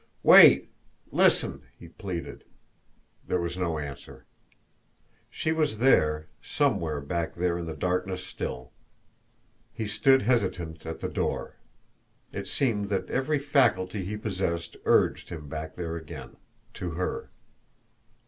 "Wait! 0.23 0.71
Listen!" 1.11 1.61
he 1.77 1.87
pleaded. 1.87 2.43
There 3.27 3.39
was 3.39 3.55
no 3.55 3.77
answer. 3.77 4.25
She 5.29 5.51
was 5.51 5.77
there 5.77 6.27
somewhere 6.41 6.99
back 7.01 7.35
there 7.35 7.59
in 7.59 7.67
the 7.67 7.75
darkness 7.75 8.25
still. 8.25 8.71
He 9.71 9.85
stood 9.85 10.23
hesitant 10.23 10.87
at 10.87 11.01
the 11.01 11.07
door. 11.07 11.57
It 12.31 12.47
seemed 12.47 12.89
that 12.89 13.11
every 13.11 13.37
faculty 13.37 14.03
he 14.03 14.17
possessed 14.17 14.75
urged 14.85 15.29
him 15.29 15.47
back 15.47 15.75
there 15.75 15.95
again 15.97 16.37
to 16.73 16.89
her. 16.97 17.29